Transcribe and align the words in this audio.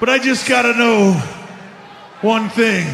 But 0.00 0.08
I 0.08 0.18
just 0.18 0.48
gotta 0.48 0.72
know 0.72 1.12
one 2.22 2.48
thing. 2.48 2.86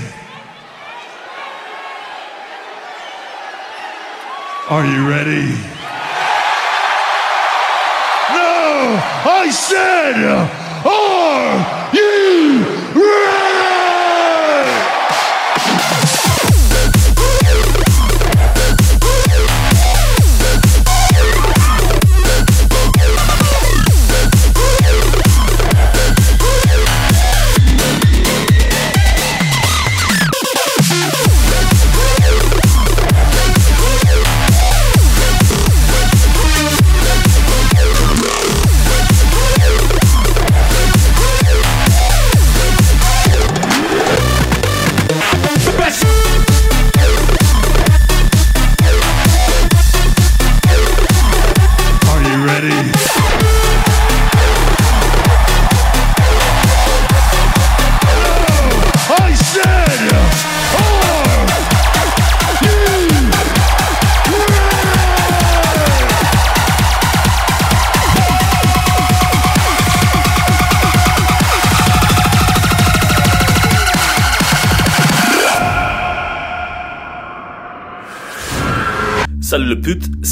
Are 4.69 4.85
you 4.85 5.09
ready? 5.09 5.47
No! 8.35 8.99
I 9.25 9.49
said, 9.53 10.17
are 10.85 11.76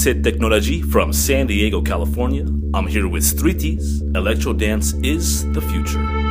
Technology 0.05 0.83
from 0.83 1.15
San 1.15 1.47
Diego, 1.47 1.81
California. 1.81 2.45
I'm 2.75 2.87
here 2.87 3.09
with 3.09 3.23
Streeties. 3.23 4.03
Electro 4.15 4.53
dance 4.53 4.93
is 5.03 5.51
the 5.55 5.63
future. 5.63 6.24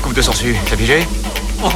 coupe 0.00 0.14
de 0.14 0.22
sangsue, 0.22 0.56
t'as 0.68 0.76
pigé 0.76 1.06
oh. 1.62 1.68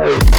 Hey. 0.00 0.29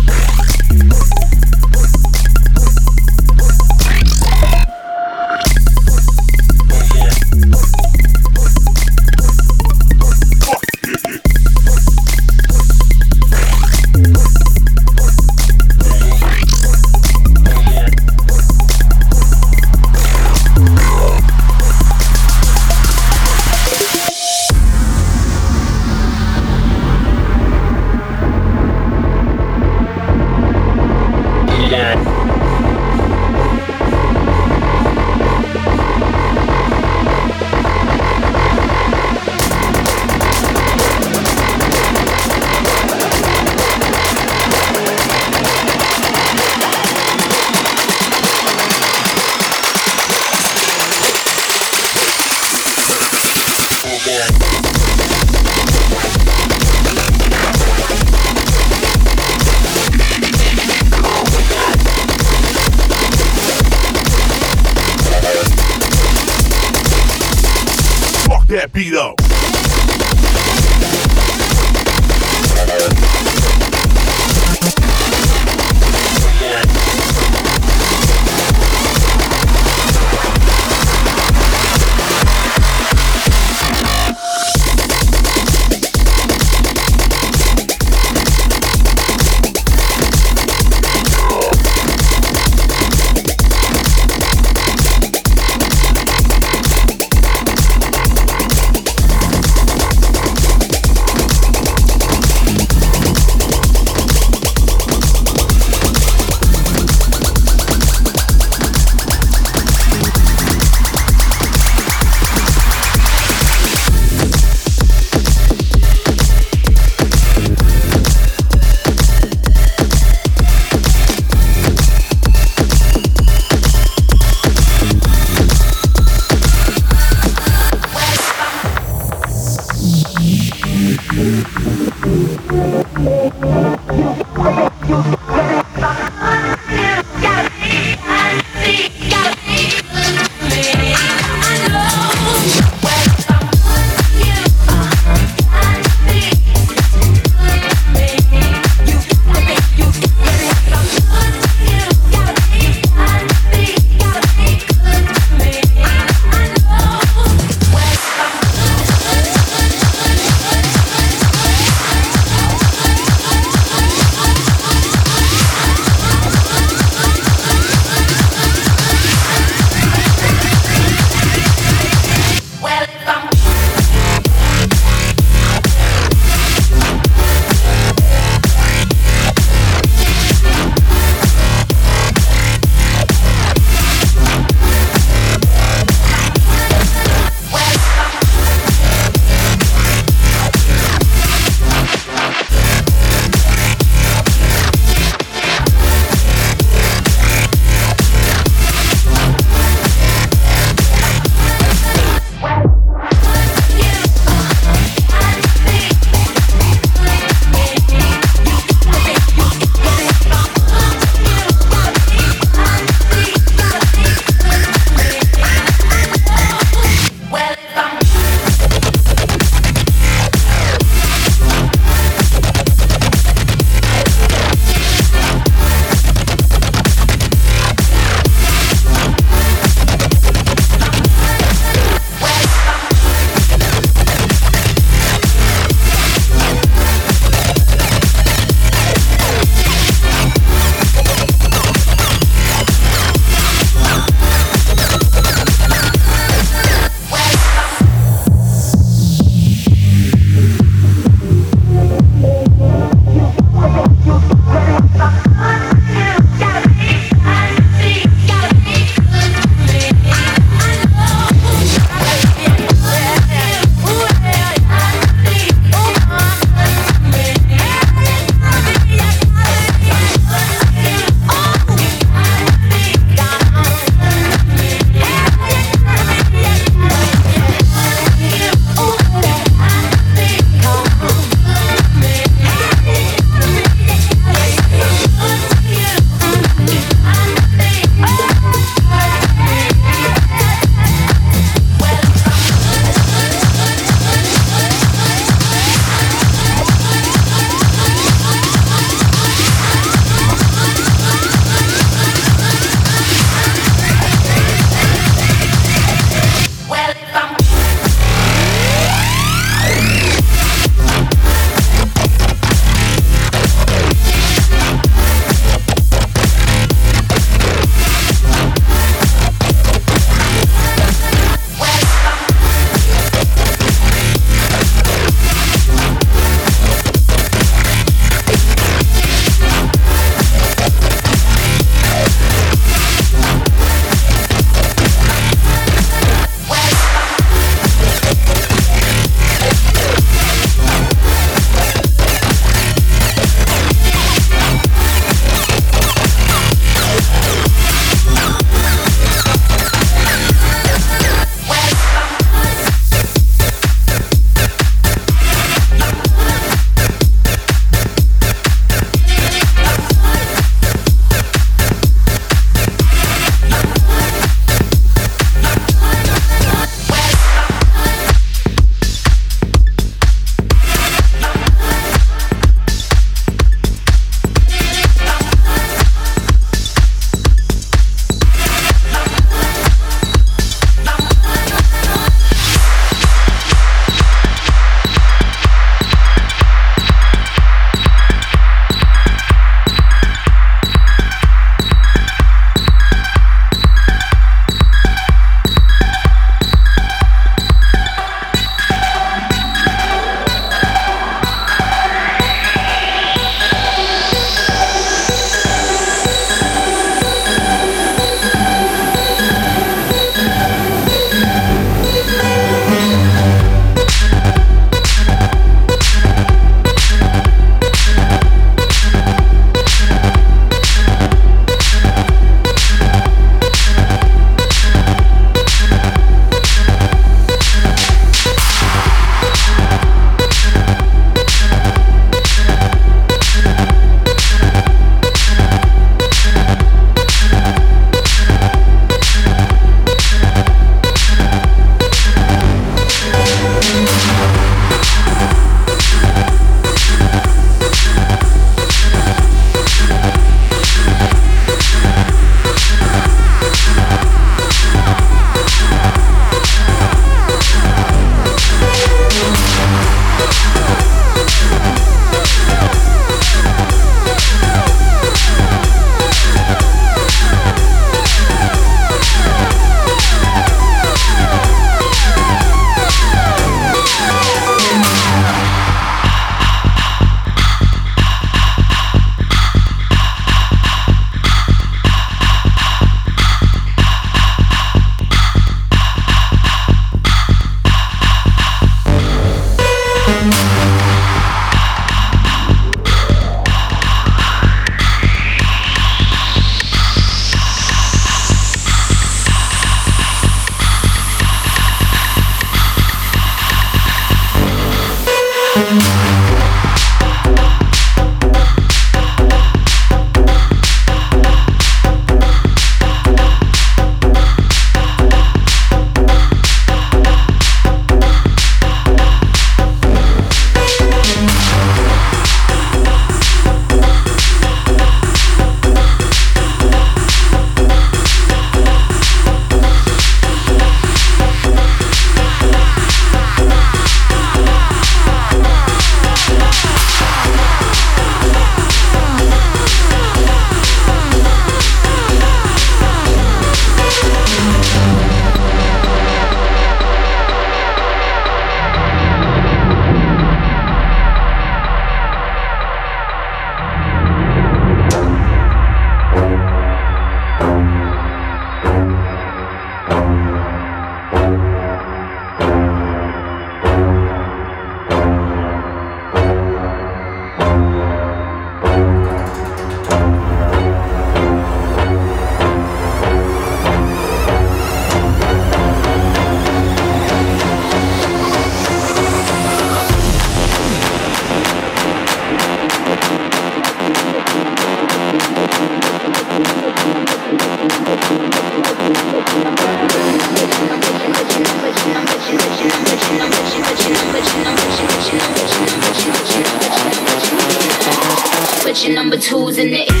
tools 599.21 599.57
in 599.57 599.69
the 599.69 600.00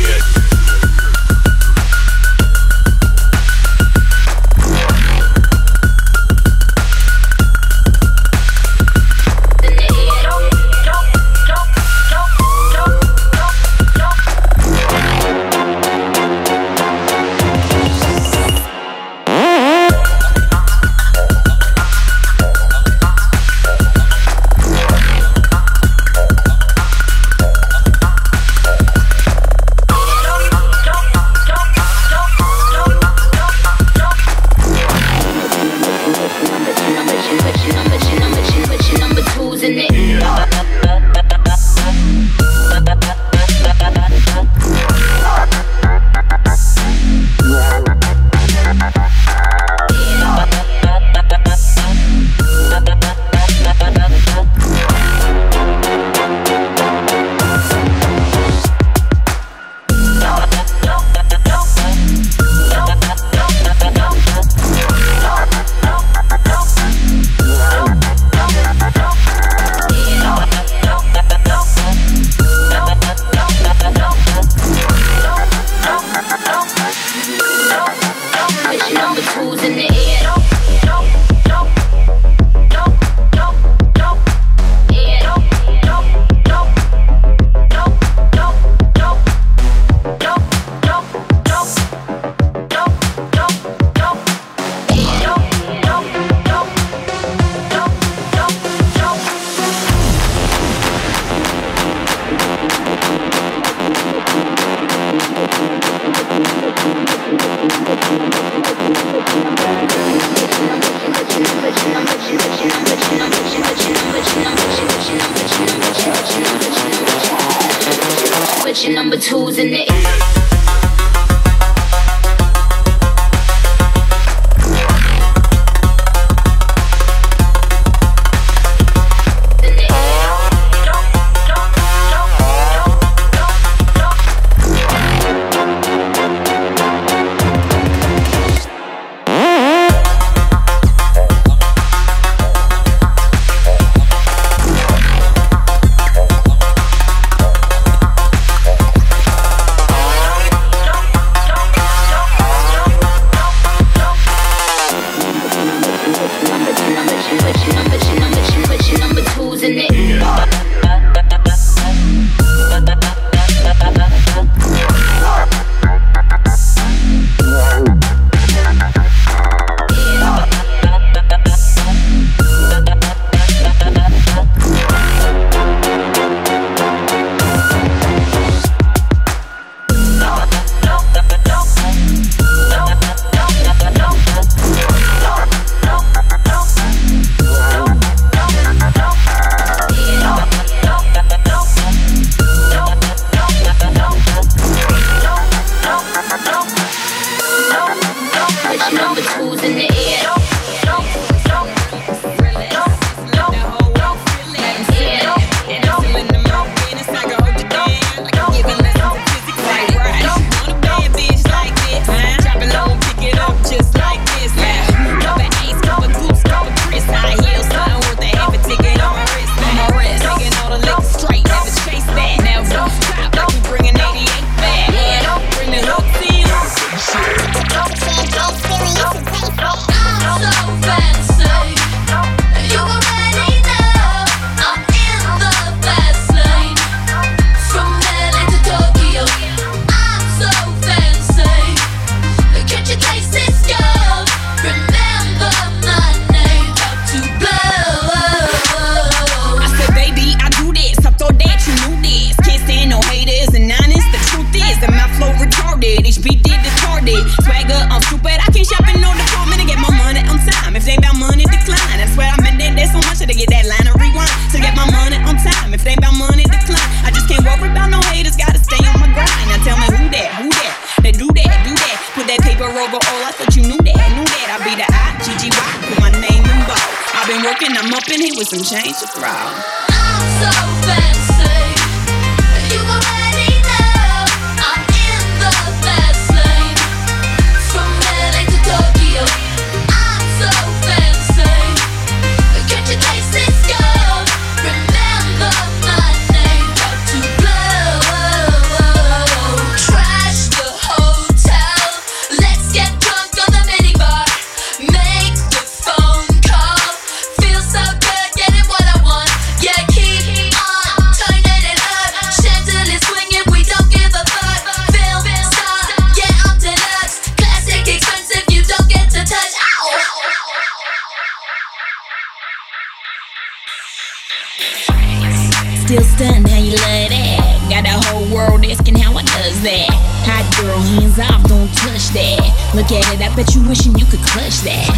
hands 330.91 331.19
off, 331.19 331.43
don't 331.47 331.71
touch 331.79 332.11
that. 332.11 332.43
Look 332.75 332.91
at 332.91 333.07
it, 333.13 333.21
I 333.23 333.33
bet 333.35 333.55
you 333.55 333.63
wishing 333.67 333.95
you 333.95 334.05
could 334.05 334.19
clutch 334.27 334.59
that. 334.67 334.91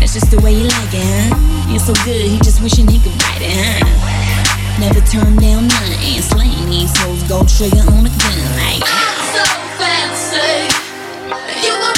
That's 0.00 0.12
just 0.12 0.30
the 0.30 0.40
way 0.44 0.52
you 0.52 0.68
like 0.68 0.92
it, 0.92 1.04
huh? 1.04 1.72
You're 1.72 1.80
so 1.80 1.94
good, 2.04 2.20
he 2.20 2.36
just 2.44 2.60
wishing 2.60 2.88
he 2.88 3.00
could 3.00 3.16
bite 3.16 3.40
it, 3.40 3.54
huh? 3.56 3.80
Never 4.80 5.00
turn 5.08 5.36
down 5.40 5.68
nothing, 5.68 6.20
slaying 6.20 6.68
these 6.68 6.92
hoes, 7.00 7.22
go 7.24 7.44
trigger 7.48 7.84
on 7.88 8.04
the 8.04 8.12
gun 8.12 8.38
like. 8.60 8.84
I'm 8.84 9.16
so 9.32 9.44
fancy. 9.80 10.68
You 11.64 11.93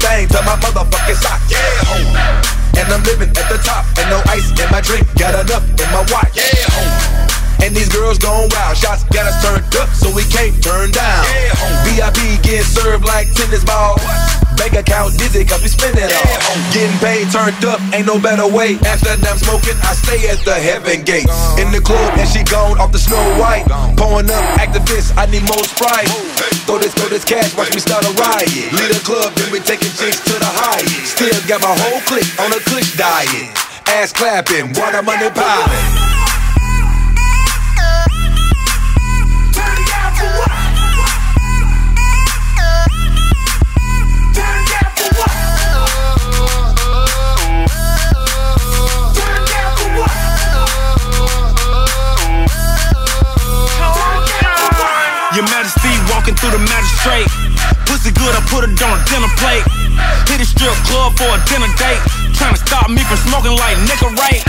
everything 0.00 0.28
to 0.28 0.42
my 0.44 0.56
motherfucking 0.56 1.16
sock. 1.16 1.40
Yeah, 1.48 1.58
home. 1.84 2.16
And 2.78 2.88
I'm 2.92 3.02
living 3.04 3.28
at 3.28 3.48
the 3.48 3.58
top, 3.62 3.84
and 3.98 4.08
no 4.10 4.22
ice 4.26 4.48
in 4.50 4.70
my 4.70 4.80
drink, 4.80 5.06
got 5.18 5.34
enough 5.34 5.64
in 5.68 5.88
my 5.92 6.04
watch. 6.12 6.36
Yeah, 6.36 6.64
home. 6.72 7.28
And 7.62 7.76
these 7.76 7.88
girls 7.88 8.18
gone 8.18 8.48
wild, 8.52 8.76
shots 8.76 9.04
got 9.04 9.26
us 9.26 9.36
turned 9.44 9.76
up, 9.76 9.88
so 9.90 10.12
we 10.14 10.24
can't 10.24 10.56
turn 10.62 10.90
down. 10.90 11.24
Yeah, 11.24 11.54
home. 11.56 11.76
VIP 11.84 12.42
getting 12.42 12.64
served 12.64 13.04
like 13.04 13.32
tennis 13.34 13.64
balls. 13.64 14.00
Bank 14.60 14.76
account 14.76 15.16
dizzy, 15.16 15.40
cause 15.48 15.64
we 15.64 15.72
spend 15.72 15.96
it 15.96 16.12
all. 16.12 16.36
Getting 16.68 16.92
paid, 17.00 17.32
turned 17.32 17.64
up, 17.64 17.80
ain't 17.96 18.04
no 18.04 18.20
better 18.20 18.44
way. 18.44 18.76
After 18.84 19.16
I'm 19.16 19.40
smoking, 19.40 19.72
I 19.80 19.96
stay 19.96 20.28
at 20.28 20.44
the 20.44 20.52
heaven 20.52 21.00
gate. 21.00 21.24
In 21.56 21.72
the 21.72 21.80
club, 21.80 22.12
and 22.20 22.28
she 22.28 22.44
gone 22.44 22.76
off 22.76 22.92
the 22.92 23.00
snow 23.00 23.24
white. 23.40 23.64
Pouring 23.96 24.28
up 24.28 24.44
Actavis, 24.60 25.16
I 25.16 25.24
need 25.32 25.48
more 25.48 25.64
Sprite. 25.64 26.12
Throw 26.68 26.76
this, 26.76 26.92
throw 26.92 27.08
this 27.08 27.24
cash, 27.24 27.56
watch 27.56 27.72
me 27.72 27.80
start 27.80 28.04
a 28.04 28.12
riot. 28.20 28.52
Lead 28.76 28.92
a 28.92 29.00
club, 29.00 29.32
then 29.32 29.48
we 29.50 29.64
taking 29.64 29.96
chicks 29.96 30.20
to 30.28 30.36
the 30.36 30.52
highest. 30.52 31.16
Still 31.16 31.40
got 31.48 31.64
my 31.64 31.72
whole 31.80 32.04
clique 32.04 32.28
on 32.36 32.52
a 32.52 32.60
kush 32.68 33.00
diet. 33.00 33.56
Ass 33.88 34.12
clapping, 34.12 34.76
water 34.76 35.00
money 35.00 35.30
piling. 35.32 35.99
Your 55.30 55.46
Majesty 55.46 55.94
walking 56.10 56.34
through 56.34 56.50
the 56.50 56.58
magistrate. 56.58 57.30
Pussy 57.86 58.10
good, 58.10 58.34
I 58.34 58.42
put 58.50 58.66
it 58.66 58.74
on 58.82 58.98
a 58.98 59.02
dinner 59.06 59.30
plate. 59.38 59.62
Hit 60.26 60.42
a 60.42 60.46
strip 60.46 60.74
club 60.90 61.14
for 61.14 61.30
a 61.30 61.38
dinner 61.46 61.70
date. 61.78 62.02
Trying 62.34 62.58
to 62.58 62.60
stop 62.66 62.90
me 62.90 62.98
from 63.06 63.18
smoking 63.30 63.54
like 63.54 63.78
nigga 63.86 64.10
right. 64.18 64.42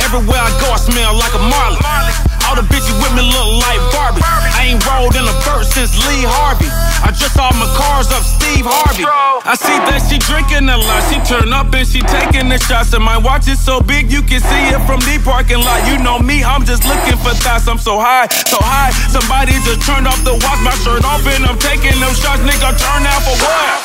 Everywhere 0.00 0.40
I 0.40 0.48
go, 0.64 0.72
I 0.72 0.80
smell 0.80 1.12
like 1.12 1.34
a 1.36 1.42
Marley. 1.44 2.33
All 2.48 2.56
the 2.56 2.66
bitches 2.68 2.96
with 3.00 3.12
me 3.16 3.24
look 3.24 3.50
like 3.64 3.80
Barbie. 3.92 4.20
I 4.24 4.72
ain't 4.72 4.82
rolled 4.84 5.16
in 5.16 5.24
a 5.24 5.36
verse 5.44 5.72
since 5.72 5.96
Lee 6.06 6.24
Harvey. 6.24 6.68
I 7.04 7.12
just 7.12 7.34
saw 7.34 7.48
my 7.56 7.68
cars 7.76 8.08
up 8.12 8.24
Steve 8.24 8.64
Harvey. 8.64 9.04
I 9.44 9.56
see 9.56 9.76
that 9.88 10.00
she 10.08 10.16
drinking 10.20 10.68
a 10.68 10.76
lot. 10.76 11.02
She 11.12 11.20
turn 11.24 11.52
up 11.52 11.72
and 11.72 11.86
she 11.86 12.00
taking 12.00 12.48
the 12.48 12.56
shots. 12.56 12.92
And 12.92 13.04
my 13.04 13.16
watch 13.16 13.48
is 13.48 13.60
so 13.60 13.80
big 13.80 14.12
you 14.12 14.20
can 14.22 14.40
see 14.40 14.64
it 14.72 14.80
from 14.88 15.00
the 15.04 15.20
parking 15.24 15.60
lot. 15.60 15.84
You 15.88 16.00
know 16.00 16.18
me, 16.18 16.44
I'm 16.44 16.64
just 16.64 16.84
looking 16.84 17.16
for 17.20 17.32
thoughts. 17.36 17.68
I'm 17.68 17.80
so 17.80 18.00
high, 18.00 18.28
so 18.48 18.56
high. 18.60 18.92
Somebody 19.12 19.52
just 19.64 19.84
turned 19.84 20.08
off 20.08 20.20
the 20.24 20.32
watch, 20.32 20.60
my 20.64 20.72
shirt 20.84 21.04
off, 21.04 21.24
and 21.24 21.44
I'm 21.44 21.58
taking 21.60 21.96
them 22.00 22.12
shots. 22.16 22.40
Nigga, 22.44 22.72
turn 22.76 23.02
out 23.04 23.20
for 23.24 23.36
what? 23.40 23.84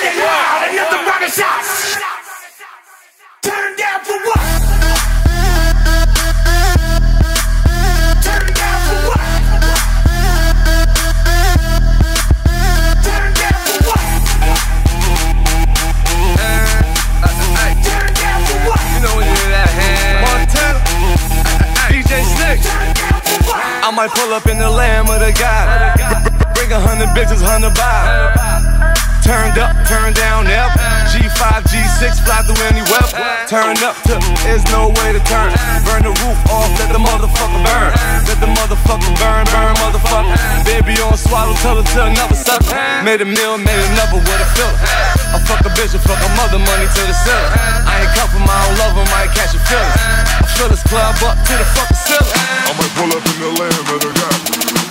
Turn 3.41 3.71
down 3.75 3.99
for 4.03 4.19
what? 4.27 4.68
Might 23.99 24.11
pull 24.11 24.31
up 24.33 24.47
in 24.47 24.57
the 24.57 24.69
Lamb 24.69 25.09
of 25.09 25.19
the 25.19 25.35
God. 25.37 25.91
Bring 26.55 26.71
a 26.71 26.79
hundred 26.79 27.09
bitches, 27.09 27.43
hundred 27.43 27.75
by. 27.75 28.31
Turned 29.21 29.59
up, 29.59 29.75
turned 29.89 30.15
down, 30.15 30.45
yep. 30.45 30.98
G5, 31.09 31.65
G6, 31.65 32.21
fly 32.21 32.45
through 32.45 32.61
any 32.69 32.85
web. 32.85 33.09
Turn 33.49 33.77
up 33.81 33.97
to, 34.05 34.21
there's 34.45 34.61
no 34.69 34.93
way 35.01 35.09
to 35.09 35.21
turn. 35.25 35.49
Burn 35.85 36.05
the 36.05 36.13
roof 36.21 36.37
off, 36.53 36.69
let 36.77 36.93
the 36.93 37.01
motherfucker 37.01 37.61
burn. 37.65 37.91
Let 38.29 38.37
the 38.37 38.49
motherfucker 38.53 39.13
burn, 39.17 39.43
burn, 39.49 39.73
motherfucker. 39.81 40.37
Baby 40.65 41.01
on 41.01 41.17
swallow, 41.17 41.57
tell 41.65 41.81
her 41.81 41.85
to 41.85 41.99
another 42.13 42.37
sucker. 42.37 42.73
Made 43.01 43.21
a 43.21 43.27
meal, 43.27 43.57
made 43.57 43.83
another 43.93 44.21
with 44.21 44.45
a 44.45 44.47
filler. 44.53 44.77
I 45.33 45.41
fuck 45.49 45.65
a 45.65 45.71
bitch, 45.73 45.97
I 45.97 45.99
fuck 46.01 46.21
a 46.21 46.29
mother, 46.37 46.61
money 46.61 46.85
to 46.85 47.01
the 47.05 47.15
ceiling. 47.15 47.51
I 47.89 48.05
ain't 48.05 48.13
from, 48.29 48.45
I 48.45 48.57
don't 48.69 48.77
love 48.77 48.93
her, 48.97 49.07
might 49.09 49.33
catch 49.33 49.57
a 49.57 49.61
feeling. 49.65 49.93
I 50.39 50.47
fill 50.57 50.69
this 50.69 50.83
club 50.85 51.17
up 51.25 51.37
to 51.41 51.53
the 51.57 51.67
fucking 51.73 51.99
ceiling. 52.05 52.37
I 52.37 52.71
might 52.77 52.93
pull 52.93 53.09
up 53.17 53.25
in 53.25 53.35
the 53.41 53.49
land 53.57 53.73
the 53.73 54.88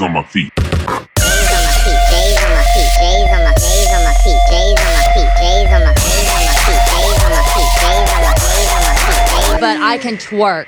J's 0.00 0.02
on 0.02 0.12
my 0.14 0.22
feet. 0.22 0.50
But 9.60 9.76
I 9.76 9.98
can 10.00 10.16
twerk. 10.16 10.66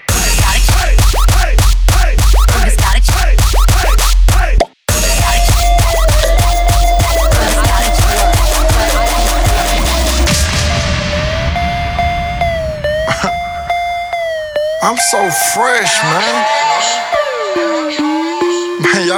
I'm 14.85 14.97
so 14.97 15.30
fresh, 15.55 16.03
man. 16.03 16.61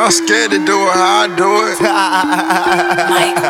Y'all 0.04 0.10
scared 0.10 0.50
to 0.50 0.58
do 0.58 0.76
it 0.76 0.92
how 0.92 1.22
I 1.22 1.28
do 1.34 1.64
it. 1.64 1.80
Mike 3.08 3.40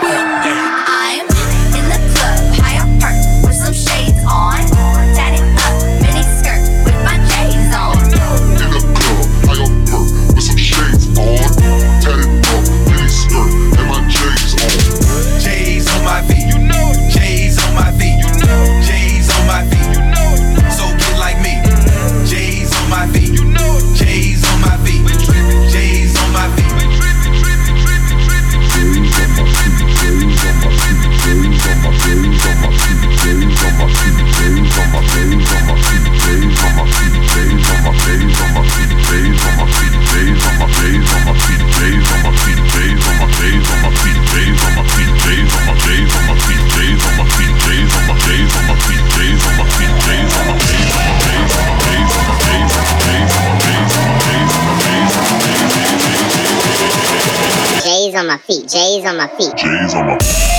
J's 58.95 59.05
on 59.07 59.17
my 59.17 59.27
feet. 59.27 59.57
J's 59.57 59.95
on 59.95 60.07
my 60.07 60.19
feet. 60.19 60.55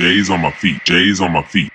J's 0.00 0.30
on 0.30 0.40
my 0.40 0.50
feet, 0.52 0.80
J's 0.84 1.20
on 1.20 1.32
my 1.32 1.42
feet. 1.42 1.69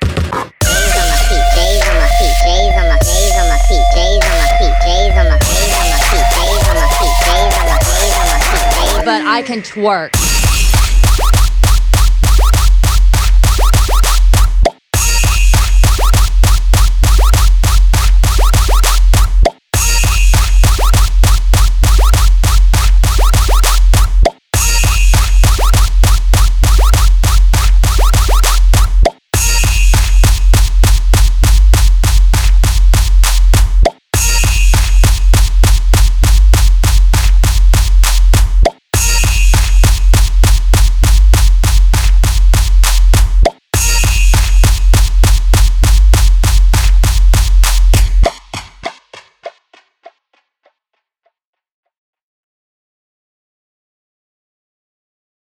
I 9.35 9.41
can 9.41 9.59
twerk. 9.59 10.34